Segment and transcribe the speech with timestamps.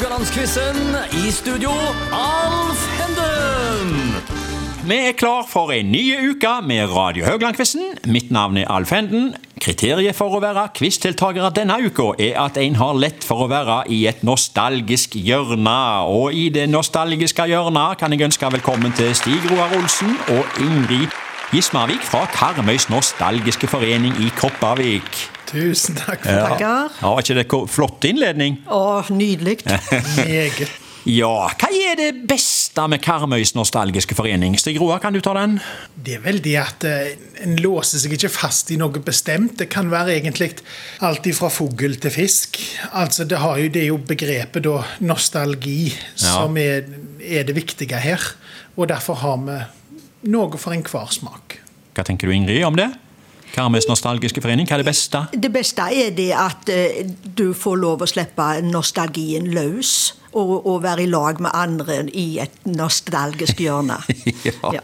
[0.00, 0.96] Haugalandsquizen.
[1.12, 1.70] I studio,
[2.12, 4.14] Alf Henden.
[4.88, 7.82] Vi er klar for en ny uke med Radio Haugland-quizen.
[8.08, 9.34] Mitt navn er Alf Henden.
[9.60, 13.82] Kriteriet for å være quizdeltakere denne uka er at en har lett for å være
[13.92, 15.80] i et nostalgisk hjørne.
[16.08, 21.12] Og i det nostalgiske hjørnet kan jeg ønske velkommen til Stig Roar Olsen og Ingrid
[21.52, 25.39] Gismarvik fra Karmøys nostalgiske forening i Kopervik.
[25.50, 26.44] Tusen takk for Ja.
[26.52, 27.00] Takker.
[27.00, 28.60] Ja, var ikke det flott innledning?
[28.70, 29.60] Å, nydelig.
[30.20, 30.70] Meget.
[31.08, 34.52] Ja, hva er det beste med Karmøys nostalgiske forening?
[34.60, 35.56] Stig Roar, kan du ta den?
[35.96, 39.56] Det er vel det at eh, en låser seg ikke fast i noe bestemt.
[39.62, 40.50] Det kan være egentlig
[41.06, 42.60] alt fra fugl til fisk.
[42.92, 45.88] Altså, det, har jo, det er jo begrepet da, nostalgi
[46.20, 46.84] som er,
[47.24, 48.20] er det viktige her.
[48.76, 49.60] Og derfor har vi
[50.30, 51.62] noe for enhver smak.
[51.96, 52.90] Hva tenker du, Ingrid, om det?
[53.54, 55.24] Karmøys nostalgiske forening, hva er det beste?
[55.32, 57.02] Det beste er det at eh,
[57.36, 60.14] du får lov å slippe nostalgien løs.
[60.30, 63.96] Og, og være i lag med andre i et nostalgisk hjørne.
[64.46, 64.76] Ja.
[64.78, 64.82] Ja.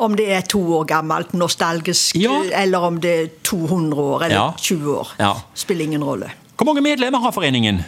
[0.00, 2.38] Om det er to år gammelt nostalgisk, Ja.
[2.52, 4.48] eller om det er 200 år eller Ja.
[4.56, 5.12] 20 år.
[5.56, 6.30] Spiller ingen rolle.
[6.56, 7.82] Hvor mange medlemmer har foreningen?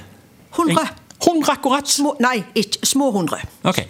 [0.57, 0.85] 100.
[1.25, 1.89] 100 akkurat.
[1.89, 3.41] Små, nei, ikke små 100.
[3.65, 3.81] Ok.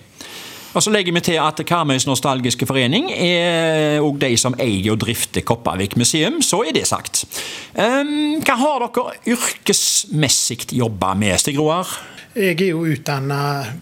[0.78, 5.00] Og så legger vi til at Karmøys nostalgiske forening er òg de som eier og
[5.02, 7.24] drifter Kopervik museum, så er det sagt.
[7.74, 11.90] Ehm, hva har dere yrkesmessig jobba med, Stig Roar?
[12.38, 13.40] Jeg er jo utdanna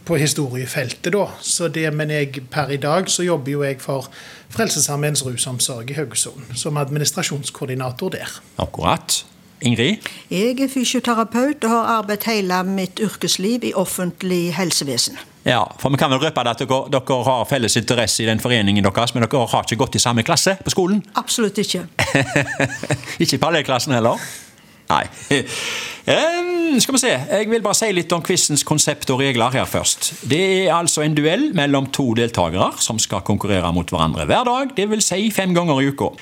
[0.09, 1.27] på historiefeltet, da.
[1.45, 4.09] Så det, men jeg, per i dag så jobber jo jeg for
[4.57, 6.57] Frelsesarmeens rusomsorg i Haugesund.
[6.57, 8.41] Som administrasjonskoordinator der.
[8.57, 9.21] Akkurat.
[9.61, 10.09] Ingrid?
[10.33, 15.21] Jeg er fysioterapeut og har arbeidet hele mitt yrkesliv i offentlig helsevesen.
[15.47, 18.85] Ja, for vi kan vel røpe at dere, dere har felles interesse i den foreningen
[18.85, 21.05] deres, men dere har ikke gått i samme klasse på skolen?
[21.15, 21.85] Absolutt ikke.
[23.23, 24.19] ikke i parallellklassen heller?
[24.91, 25.05] Nei.
[26.07, 27.09] Um, skal vi se.
[27.11, 30.13] Jeg vil bare si litt om quizens konsept og regler her først.
[30.31, 34.71] Det er altså en duell mellom to deltakere som skal konkurrere mot hverandre hver dag,
[34.77, 35.09] dvs.
[35.09, 36.13] Si fem ganger i uka.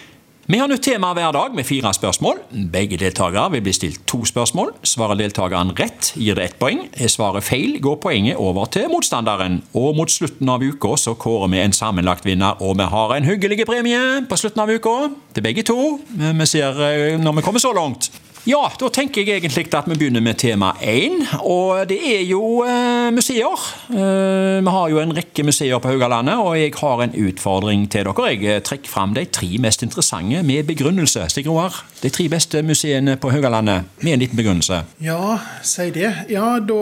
[0.46, 2.36] Vi har nytt tema hver dag med fire spørsmål.
[2.72, 4.74] Begge deltakere vil bli stilt to spørsmål.
[4.84, 6.82] Svarer deltakeren rett, gir det ett poeng.
[7.00, 9.62] Er svaret feil, går poenget over til motstanderen.
[9.72, 13.24] Og mot slutten av uka så kårer vi en sammenlagt vinner, og vi har en
[13.24, 14.94] hyggelig premie på slutten av uka
[15.32, 15.78] til begge to.
[16.12, 18.10] Vi ser eh, når vi kommer så langt.
[18.44, 21.22] Ja, da tenker jeg egentlig at vi begynner med tema én.
[21.48, 23.62] Og det er jo eh, museer.
[23.88, 28.04] Eh, vi har jo en rekke museer på Haugalandet, og jeg har en utfordring til
[28.04, 28.26] dere.
[28.36, 31.24] Jeg trekker fram de tre mest interessante med begrunnelse.
[31.32, 34.82] Stig Roar, de tre beste museene på Haugalandet med en liten begrunnelse.
[35.00, 36.12] Ja, si det.
[36.28, 36.80] Ja, da,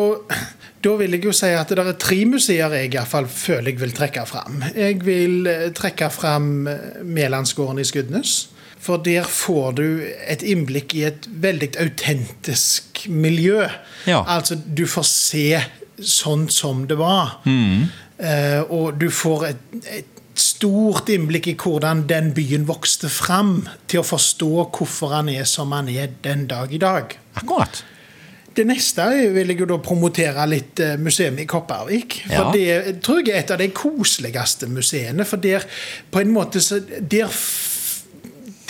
[0.82, 3.78] da vil jeg jo si at det er tre museer jeg i fall føler jeg
[3.84, 4.64] vil trekke fram.
[4.74, 8.48] Jeg vil eh, trekke fram eh, Mælandsgården i Skudenes.
[8.82, 9.84] For der får du
[10.26, 13.69] et innblikk i et veldig autentisk miljø.
[14.10, 14.25] Ja.
[14.26, 15.44] Altså, du får se
[16.03, 17.37] sånn som det var.
[17.47, 24.03] Eh, og du får et, et stort innblikk i hvordan den byen vokste fram, til
[24.03, 27.14] å forstå hvorfor han er som han er den dag i dag.
[27.38, 27.84] Akkurat.
[28.53, 32.19] Det neste vil jeg jo da promotere litt eh, museum i Kopervik.
[32.26, 32.50] For Ja.
[32.53, 35.25] det tror jeg er et av de koseligste museene.
[35.25, 35.64] For der
[36.12, 37.31] på en måte så, der,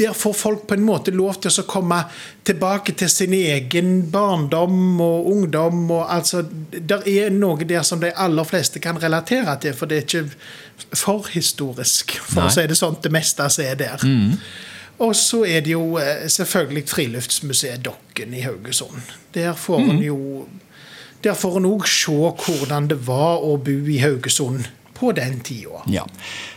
[0.03, 2.01] der får folk på en måte lov til å komme
[2.47, 5.85] tilbake til sin egen barndom og ungdom.
[5.91, 6.43] og altså,
[6.73, 10.97] Der er noe der som de aller fleste kan relatere til, for det er ikke
[10.99, 12.51] for historisk, for Nei.
[12.51, 14.07] å si det sånn, det meste som er der.
[15.03, 19.15] Og så er det jo eh, selvfølgelig Friluftsmuseet Dokken i Haugesund.
[19.35, 20.47] Der får en jo
[21.23, 24.67] Der får en òg se hvordan det var å bo i Haugesund
[25.03, 25.83] på den tida.
[25.91, 26.07] Ja.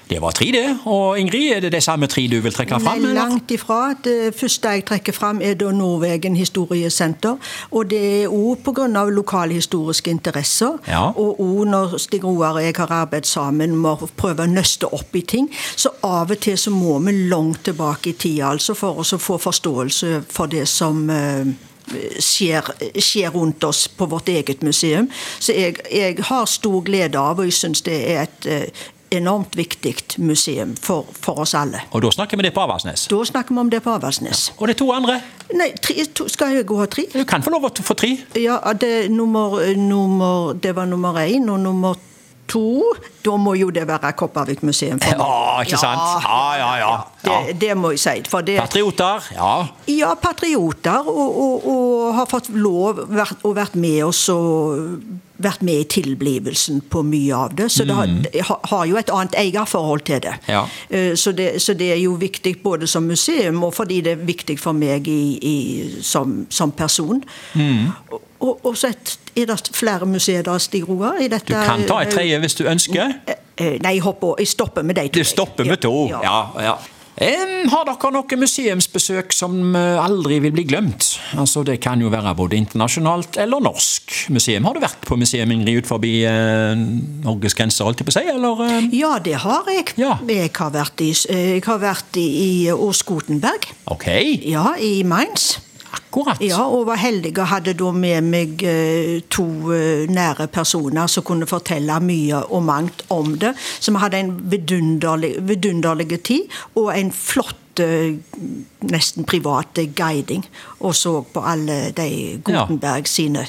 [0.10, 0.78] Det var tre, det.
[0.86, 3.02] Og Ingrid, er det de samme tre du vil trekke fram?
[3.02, 3.80] Nei, langt ifra.
[4.06, 7.40] Det første jeg trekker fram, er da Nordvegen historiesenter.
[7.72, 8.86] Og det er òg pga.
[9.10, 10.78] lokalhistoriske interesser.
[10.88, 11.10] Ja.
[11.10, 14.94] Og òg når Stig Roar og jeg har arbeidet sammen med å prøve å nøste
[14.94, 15.50] opp i ting.
[15.76, 19.40] Så av og til så må vi langt tilbake i tida altså, for å få
[19.42, 21.50] forståelse for det som eh,
[22.20, 22.66] Skjer,
[22.98, 25.10] skjer rundt oss på vårt eget museum.
[25.40, 29.56] Så jeg, jeg har stor glede av, og jeg syns det er et eh, enormt
[29.56, 31.84] viktig museum for, for oss alle.
[31.92, 33.08] Og da snakker vi det på Avaldsnes.
[33.12, 34.48] Da snakker vi om det på Avaldsnes.
[34.58, 35.20] Og det er to andre?
[35.54, 37.06] Nei, tre, to, skal jeg gå ha tre?
[37.14, 38.16] Du kan få lov å få tre.
[38.40, 42.02] Ja, det, nummer, nummer, det var nummer én, og nummer
[42.48, 42.94] to
[43.26, 45.00] Da må jo det være Kopervik museum.
[45.02, 45.16] for.
[45.18, 46.26] Ja, ikke sant?
[46.26, 46.90] Ja, ja, ja.
[47.26, 47.38] ja.
[47.48, 48.22] Det, det må jeg si.
[48.46, 49.68] Det, Patrioter, ja.
[49.90, 55.00] ja, patrioter, og, og, og har fått lov vært, og vært med oss og
[55.42, 57.66] vært med i tilblivelsen på mye av det.
[57.74, 58.14] Så det har,
[58.48, 60.36] har- har jo et annet eierforhold til det.
[60.48, 60.62] Ja.
[60.90, 61.62] Eh, Så, det.
[61.62, 65.08] så det er jo viktig både som museum, og fordi det er viktig for meg
[65.08, 65.58] i, i,
[66.06, 67.24] som, som person.
[68.46, 68.94] Og, og så
[69.36, 71.18] Er det flere museer da, Stig Roar?
[71.20, 73.16] Du kan ta et tredje hvis du ønsker.
[73.28, 75.20] Eh, eh, Nei, jeg, hopper, jeg stopper med de to.
[75.20, 75.96] Du stopper med to.
[76.14, 76.76] Ja, ja.
[77.16, 81.14] Em, har dere noe museumsbesøk som eh, aldri vil bli glemt?
[81.40, 84.68] Altså, Det kan jo være både internasjonalt eller norsk museum.
[84.68, 86.76] Har du vært på museum Ingrid, ut forbi eh,
[87.24, 88.26] Norges grenser, holdt jeg på å si?
[88.34, 88.90] Eller, eh?
[89.00, 89.94] Ja, det har jeg.
[90.02, 90.18] Ja.
[90.28, 93.72] Jeg har vært i, eh, jeg har vært i, i Ås-Gutenberg.
[93.96, 94.10] Ok,
[94.44, 95.54] Ja, i Mainz.
[95.92, 96.42] Akkurat.
[96.44, 99.46] Ja, og var heldig og hadde da med meg eh, to
[99.76, 103.56] eh, nære personer som kunne fortelle mye og mangt om det.
[103.80, 108.16] Så vi hadde en vidunderlig, vidunderlig tid, og en flott eh,
[108.92, 110.46] nesten privat guiding.
[110.80, 113.48] Og så på alle de Gutenberg sine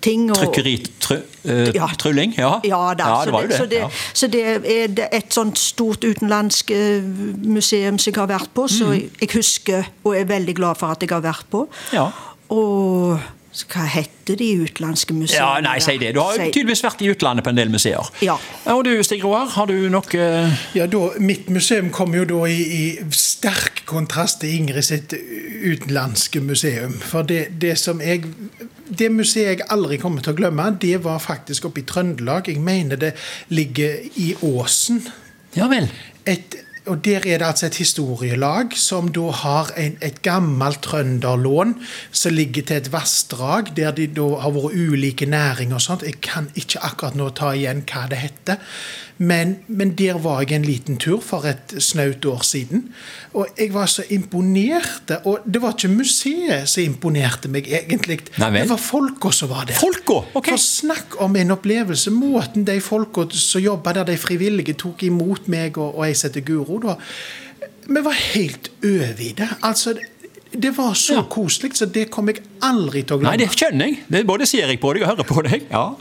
[0.00, 0.30] ting.
[0.30, 1.86] Og, Trykkeri, tru, eh, Ja.
[1.98, 2.34] trylling?
[2.38, 3.56] Ja, Ja, da, det var jo det.
[3.58, 3.88] Så det, ja.
[4.14, 7.02] så det er et sånt stort utenlandsk eh,
[7.44, 10.86] museum som jeg har vært på, så jeg, jeg husker og er veldig glad for
[10.94, 11.66] at jeg har vært på.
[11.92, 11.94] Mm.
[11.98, 12.08] Ja.
[12.52, 13.18] Og
[13.68, 15.36] hva heter de utenlandske museene?
[15.42, 16.14] Ja, nei, si det.
[16.14, 18.08] Du har Si- tydeligvis vært i utlandet på en del museer.
[18.24, 18.38] Ja.
[18.72, 22.46] Og du, Stig Roar, har du noe eh, Ja, da, Mitt museum kom jo da
[22.48, 26.94] i, i sterk kontrast til Ingrid sitt utenlandske museum.
[27.04, 28.24] For det, det som jeg
[28.98, 32.50] Det museet jeg aldri kommer til å glemme, det var faktisk oppe i Trøndelag.
[32.50, 33.14] Jeg mener det
[33.52, 35.00] ligger i Åsen.
[35.56, 35.88] Ja vel.
[36.28, 36.56] Et,
[36.86, 41.76] og Der er det altså et historielag som da har en, et gammelt trønderlån
[42.10, 46.02] som ligger til et vassdrag der de da har vært ulike næringer og sånt.
[46.02, 48.58] Jeg kan ikke akkurat nå ta igjen hva det heter.
[49.22, 52.88] Men, men der var jeg en liten tur for et snaut år siden.
[53.38, 55.12] Og jeg var så imponert.
[55.28, 58.18] Og det var ikke museet som imponerte meg, egentlig.
[58.42, 58.50] Nei.
[58.56, 59.78] Det var folka som var der.
[59.78, 60.22] Folka?
[60.34, 60.50] Ok.
[60.50, 62.10] For snakk om en opplevelse.
[62.14, 66.32] Måten de folka som jobba der, de frivillige, tok imot meg og, og jeg som
[66.32, 66.98] heter Guro, da.
[67.82, 69.48] Vi var helt over i det.
[69.62, 69.94] Altså,
[70.52, 71.22] det var så Ja.
[71.22, 73.36] koselig, så det kommer jeg aldri til å glemme.
[73.36, 73.98] Nei, det skjønner jeg.
[74.10, 75.62] Det både ser jeg på deg og hører på deg.
[75.70, 75.94] Ja.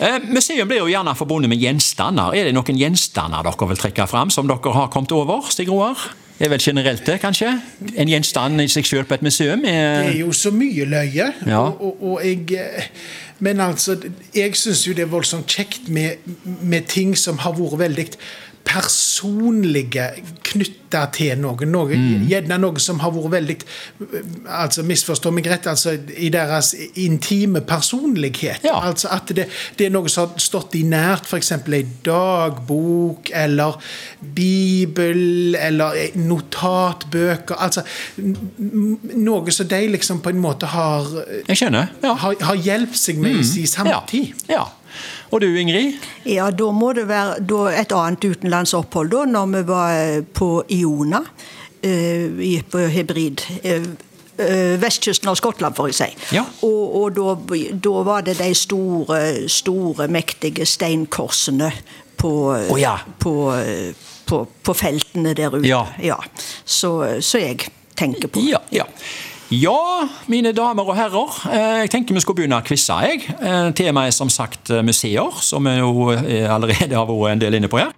[0.00, 2.34] Eh, museum blir jo gjerne forbundet med gjenstander.
[2.34, 5.96] Er det noen gjenstander dere vil trekke fram som dere har kommet over, Stig Roar?
[6.38, 7.60] Det er vel generelt det, kanskje?
[7.96, 9.62] En gjenstand i seg selv på et museum?
[9.62, 10.04] Det Er...
[10.12, 11.32] er jo så mye løye.
[11.46, 11.60] Ja.
[11.66, 12.84] Og, og, og jeg eh,
[13.40, 13.96] Men altså,
[14.34, 16.16] jeg syns jo det er voldsomt kjekt med,
[16.62, 18.06] med ting som har vært veldig
[18.68, 20.04] personlige
[20.48, 21.66] knytta til noe.
[21.68, 22.26] noe Mm.
[22.28, 23.56] Gjerne noe som har vært veldig
[24.58, 28.64] altså Misforstå meg rett, altså i deres intime personlighet.
[28.66, 28.78] Ja.
[28.88, 29.48] Altså at det,
[29.78, 31.52] det er noe som har stått de nært, f.eks.
[31.56, 33.78] ei dagbok eller
[34.20, 37.58] bibel eller notatbøker.
[37.58, 37.84] Altså
[38.18, 41.08] noe som de liksom på en måte har
[41.48, 41.94] Jeg skjønner.
[42.04, 42.14] Ja.
[42.24, 44.34] har, har hjulpet seg med i sin samtid.
[44.48, 44.60] Ja.
[44.60, 44.66] ja.
[45.30, 45.92] Og du, Ingrid?
[46.24, 47.34] Ja, da må det være
[47.80, 51.20] et annet utenlandsopphold, da, når vi var eh, på Iona,
[51.82, 53.42] eh, i- på hybrid.
[53.62, 53.82] eh,
[54.78, 56.06] Vestkysten av Skottland, får jeg si.
[56.36, 56.44] Ja.
[56.62, 57.32] Og, og da,
[57.74, 61.72] da var det de store, store, mektige steinkorsene
[62.16, 62.30] på,
[62.70, 62.96] oh, ja.
[63.18, 63.34] på,
[64.30, 65.66] på, på feltene der ute.
[66.02, 66.16] Ja.
[66.64, 67.66] Så, så jeg
[67.98, 68.44] tenker på.
[68.46, 68.86] Ja,
[69.50, 70.08] ja.
[70.28, 71.38] Mine damer og herrer.
[71.52, 72.92] eh, Jeg tenker vi skal begynne å quize.
[72.92, 77.54] Eh, Temaet er som sagt eh, museer, som vi jo allerede har vært en del
[77.58, 77.92] inne på her.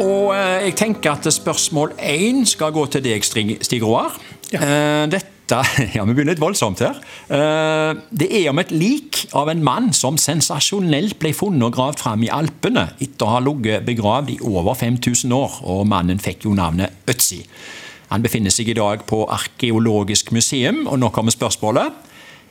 [0.00, 4.14] Og jeg tenker at spørsmål én skal gå til deg, Stig Roar.
[4.52, 5.06] Ja.
[5.10, 5.26] Dette
[5.96, 7.00] Ja, vi begynner litt voldsomt her.
[8.14, 12.22] Det er om et lik av en mann som sensasjonelt ble funnet og gravd fram
[12.22, 16.54] i Alpene etter å ha ligget begravd i over 5000 år, og mannen fikk jo
[16.54, 17.42] navnet Øtzi.
[18.10, 21.92] Han befinner seg i dag på Arkeologisk museum, og nå kommer spørsmålet.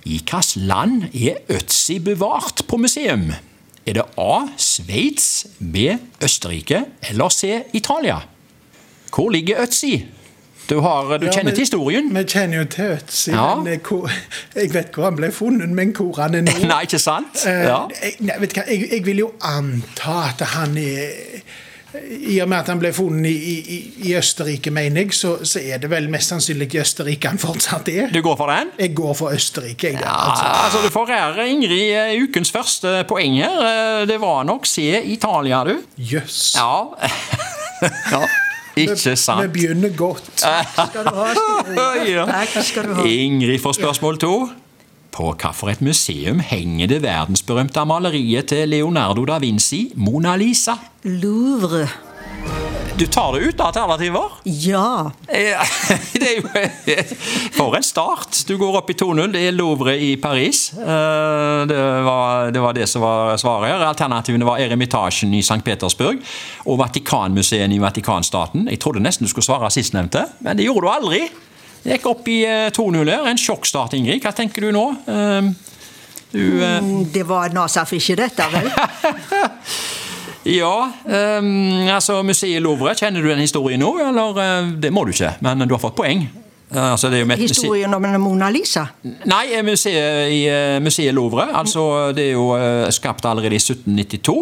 [0.07, 3.25] I hvilket land er Øtzi bevart på museum?
[3.85, 4.45] Er det A.
[4.57, 5.89] Sveits, B.
[6.23, 7.49] Østerrike eller C.
[7.73, 8.21] Italia?
[9.11, 10.05] Hvor ligger Øtzi?
[10.69, 12.11] Du, har, du Ja, kjenner til historien?
[12.13, 13.55] Vi kjenner jo til Øtzi, Ja.
[13.57, 14.05] men eh, hvor,
[14.55, 17.41] jeg vet hvor han ble funnet, men hvor han er nå Nei, ikke sant?
[17.49, 17.79] Eh, Ja.
[18.03, 21.41] jeg, nei, hva, jeg, jeg vil jo anta at han er
[22.29, 23.77] I og med at han ble funnet i, i,
[24.09, 27.89] i Østerrike, mener jeg, så, så er det vel mest sannsynlig i Østerrike han fortsatt
[27.89, 28.11] er.
[28.13, 28.69] Du går for den?
[28.77, 29.97] Jeg går for Østerrike, jeg.
[29.97, 30.45] der, Ja, altså.
[30.79, 33.57] altså Du her, Ingrid eh, ukens første poeng her.
[33.65, 34.85] Eh, Det var nok C.
[35.15, 35.79] Italia, du.
[35.97, 36.55] Jøss.
[36.55, 36.83] Ja.
[38.13, 38.21] ja.
[38.77, 39.51] Ikke Vi sant.
[39.53, 40.29] begynner godt.
[40.39, 41.89] Skal du ha?
[42.05, 42.25] Ja.
[42.29, 43.03] Takk skal du ha.
[43.09, 44.33] Ingrid får spørsmål to.
[45.11, 50.77] På hvilket museum henger det verdensberømte maleriet til Leonardo da Vinci, Mona Lisa?
[51.03, 51.87] Louvre.
[52.99, 54.33] Du tar det ut alternativer?
[54.43, 55.11] Ja.
[55.31, 55.63] Ja,
[56.19, 56.95] det er jo
[57.55, 58.41] For en start!
[58.49, 59.31] Du går opp i 2-0.
[59.31, 60.73] Det er Louvre i Paris.
[60.75, 63.85] Eh, Det var, det var det som var svaret her.
[63.87, 65.61] Alternativene var Eremitasjen i St.
[65.63, 66.19] Petersburg
[66.67, 68.67] og Vatikanmuseet i Vatikanstaten.
[68.67, 71.21] Jeg trodde nesten du skulle svare sistnevnte, men det gjorde du aldri.
[71.83, 73.27] Det gikk opp i eh, 2-0 her.
[73.31, 74.21] En sjokkstart, Ingrid.
[74.25, 74.85] Hva tenker du nå?
[75.07, 75.49] Eh,
[76.31, 78.67] Du, eh, Mm, Det var Nasaf ikke dette, vel?
[80.59, 83.89] ja, Um, altså Museet Louvre, kjenner du den historien nå?
[84.09, 86.27] Eller eh, det må du ikke, men du har fått poeng.
[86.71, 87.09] Eh, Altså,
[87.39, 88.85] Historien om Mona Lisa.
[89.25, 91.47] Nei, eh, museet, i eh, museet Louvre.
[91.53, 94.37] Altså, det er jo eh, skapt allerede i 1792.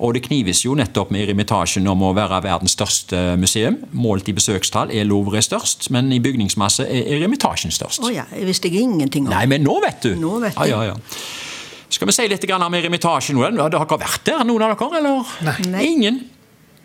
[0.00, 3.76] Og det knives jo nettopp med Eremitasjen om å være verdens største museum.
[3.92, 8.06] Målt i besøkstall er Louvre størst, men i bygningsmasse er Eremitasjen størst.
[8.06, 9.34] Å ja, jeg visste jeg ingenting om.
[9.34, 10.14] Nei, men nå vet du!
[10.20, 10.72] Nå vet ja, jeg.
[10.72, 11.88] ja, ja.
[11.90, 13.40] Skal vi si litt om Eremitasjen?
[13.42, 15.00] Har dere vært der, noen av dere?
[15.02, 15.34] eller?
[15.68, 15.84] Nei.
[15.90, 16.20] Ingen?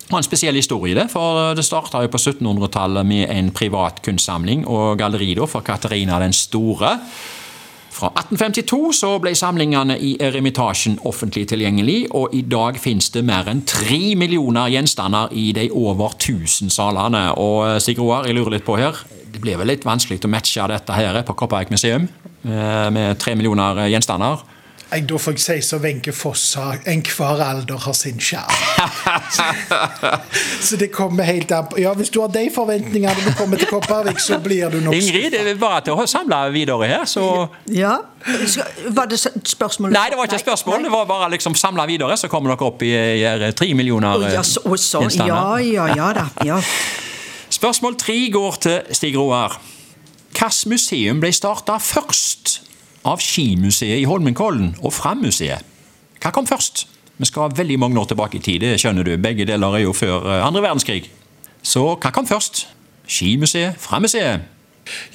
[0.09, 1.07] Var en spesiell historie, i det.
[1.13, 6.35] For det starta på 1700-tallet med en privat kunstsamling og galleri da, for Katarina den
[6.35, 6.97] store.
[7.95, 13.47] Fra 1852 så ble samlingene i Eremitasjen offentlig tilgjengelig, og i dag finnes det mer
[13.47, 17.29] enn tre millioner gjenstander i de over 1000 salene.
[17.39, 18.99] Og Stig Roar, jeg lurer litt på her,
[19.31, 22.09] det blir vel litt vanskelig å matche dette her på Kopparvik museum,
[22.43, 24.43] eh, med tre millioner gjenstander?
[24.91, 28.51] Nei, Da får jeg si som Wenche Foss sa, enhver alder har sin sjarm.
[30.67, 33.57] så det kommer helt an på Ja, hvis du har de forventningene når du kommer
[33.57, 37.05] til Kopervik, så blir du nok Ingrid, det er bare til å samle videre her,
[37.09, 37.97] så Ja,
[38.87, 39.93] Var det spørsmål?
[39.93, 40.85] Nei, det var ikke spørsmål.
[40.85, 44.29] Det var bare liksom samle videre, så kommer dere opp i, i tre millioner Å,
[44.33, 46.29] ja, så, så, ja, ja, ja da.
[46.45, 46.61] Ja.
[47.57, 49.59] Spørsmål tre går til Stig Roar.
[50.35, 52.59] Hvilket museum ble starta først
[53.05, 55.65] av Skimuseet i Holmenkollen og Fram-museet?
[56.21, 56.87] Hva kom først?
[57.17, 59.13] Vi skal veldig mange år tilbake i tid, det skjønner du.
[59.21, 61.05] Begge deler er jo før eh, andre verdenskrig.
[61.65, 62.65] Så hva kom først?
[63.07, 64.54] Skimuseet, Fram-museet?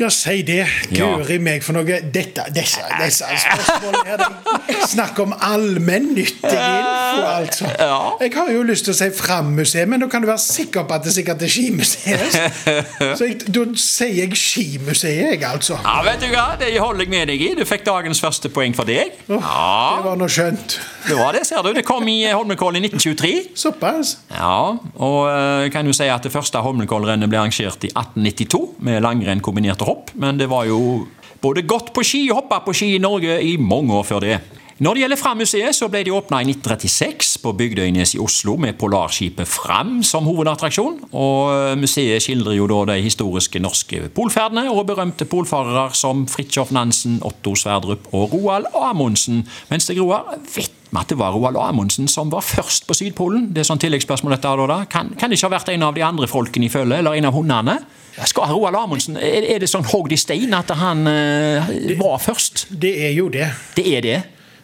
[0.00, 0.65] Ja, si det.
[0.91, 1.11] Ja.
[1.21, 1.85] Guri meg for noe
[2.15, 7.69] Dette, disse, disse spørsmålene her det er Snakk om allmennyttig info, altså.
[7.79, 7.99] Ja.
[8.21, 10.97] Jeg har jo lyst til å si Fram-museet, men da kan du være sikker på
[10.97, 12.39] at det sikkert er Skimuseet.
[13.19, 15.79] Så jeg, da sier jeg Skimuseet, jeg, altså.
[15.85, 16.47] Ja, vet du hva?
[16.61, 17.50] Det holder jeg med deg i.
[17.59, 19.15] Du fikk dagens første poeng for deg.
[19.29, 20.79] Det Ja, var nå skjønt.
[21.07, 21.73] det var det, ser du.
[21.77, 23.33] Det kom i Holmenkollen i 1923.
[23.59, 24.17] Såpass.
[24.35, 29.00] Ja, og eh, kan jo si at det første Holmenkollrennet ble arrangert i 1892 med
[29.05, 31.07] langrenn kombinert og hopp, men det var jo
[31.40, 34.40] både gått på ski og hoppa på ski i Norge i mange år før det.
[34.81, 38.79] Når det gjelder Fram-museet, så ble det åpna i 1936 på Bygdøynes i Oslo med
[38.81, 40.97] polarskipet Fram som hovedattraksjon.
[41.12, 46.73] Og eh, Museet skildrer jo da de historiske norske polferdene og berømte polfarere som Fridtjof
[46.73, 49.45] Nansen, Otto Sverdrup og Roald Amundsen.
[49.69, 53.49] Mens det gror vet vi at det var Roald Amundsen som var først på Sydpolen.
[53.55, 54.81] Det er sånn tilleggsspørsmål dette da, da.
[54.91, 57.31] Kan, kan det ikke ha vært en av de andre folkene i følget, eller en
[57.31, 57.79] av hundene?
[58.27, 61.71] Skal Roald Amundsen, er, er det sånn hogd i stein at han uh,
[62.01, 62.67] var først?
[62.71, 63.49] Det er jo det.
[63.79, 64.19] Det er det.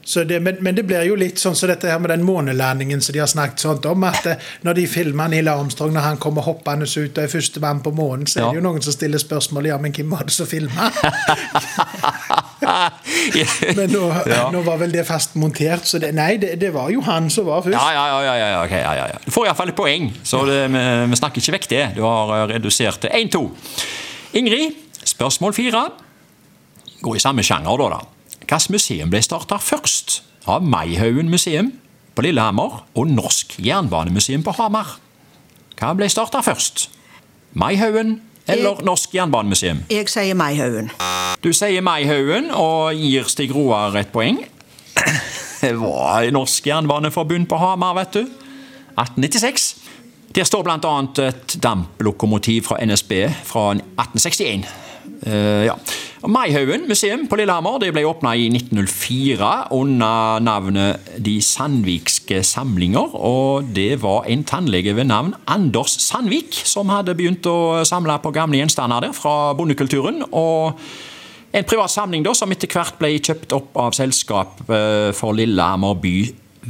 [0.06, 3.00] Så det men, men det blir jo litt sånn som dette her med den månelandingen
[3.02, 4.04] som de har snakket sånt om.
[4.06, 7.83] at eh, Når de filmer Neil Armstrong når han kommer hoppende ut og er førstemann
[7.83, 10.37] på månen, så er det jo noen som stiller spørsmål ja, men hvem var det
[10.37, 10.92] som filma?
[13.78, 14.46] Men nå, Ja.
[14.52, 17.46] nå var vel det fast montert, så det, nei, det, det var jo han som
[17.48, 17.76] var først.
[17.76, 19.18] Ja, ja, ja, ja, ja, ok, ja, ja, ja.
[19.26, 21.84] Du får iallfall et poeng, så det, vi, vi snakker ikke vekk det.
[21.98, 23.42] Du har eh, redusert til 1-2.
[24.40, 25.84] Ingrid, spørsmål fire.
[27.04, 27.98] Går i samme sjanger, da.
[27.98, 28.36] da.
[28.46, 30.20] Hvilket museum ble startet først?
[30.46, 31.72] Av Maihaugen museum
[32.16, 34.94] på Lillehammer og Norsk jernbanemuseum på Hamar.
[35.76, 36.86] Hva ble startet først?
[37.58, 39.82] Maihaugen eller Norsk jernbanemuseum?
[39.90, 40.92] Jeg sier Maihaugen.
[41.44, 44.38] Du sier Maihaugen og gir Stig Roar et poeng.
[45.60, 48.24] Det var Norsk Jernbaneforbund på Hamar, vet du.
[48.96, 49.68] 1896.
[50.36, 50.96] Der står bl.a.
[51.26, 53.12] et damplokomotiv fra NSB
[53.44, 54.66] fra 1861.
[55.26, 55.76] Uh, ja.
[56.26, 63.12] Maihaugen museum på Lillehammer det ble åpna i 1904 under navnet De Sandvikske samlinger.
[63.16, 68.32] Og det var en tannlege ved navn Anders Sandvik som hadde begynt å samle på
[68.34, 70.24] gamle gjenstander der fra bondekulturen.
[70.32, 70.80] og
[71.56, 75.96] en privat samling da, som etter hvert ble kjøpt opp av selskap eh, for Lillehammer
[76.00, 76.16] by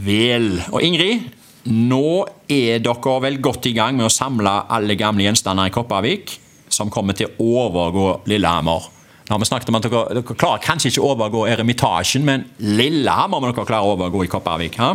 [0.07, 0.50] Vel.
[0.71, 1.25] Og Ingrid,
[1.66, 6.37] nå er dere vel godt i gang med å samle alle gamle gjenstander i Kopervik,
[6.71, 8.93] som kommer til å overgå Lillehammer.
[9.26, 12.47] Nå har vi snakket om at dere, dere klarer kanskje ikke å overgå Eremitasjen, men
[12.62, 14.78] Lillehammer må dere klare å overgå i Kopervik.
[14.78, 14.95] ha?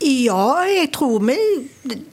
[0.00, 1.36] Ja, jeg tror vi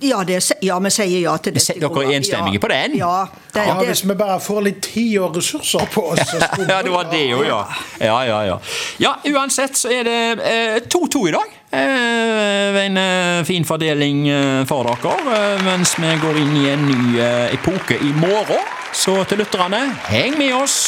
[0.07, 1.73] Ja, det, ja vi sier ja til dette.
[1.81, 2.95] Dere er enstemmige på den?
[2.95, 6.31] Ja, det, Ja, det, Hvis vi bare får litt tid og ressurser på oss
[6.69, 7.59] Ja, det var det jo, ja.
[7.99, 8.59] Ja, ja, ja.
[9.03, 11.57] Ja, uansett så er det eh, 2-2 i dag.
[11.73, 16.87] Eh, en eh, fin fordeling eh, for dere, eh, mens vi går inn i en
[16.87, 18.63] ny eh, epoke i morgen.
[18.93, 20.79] Så til lytterne, heng med oss!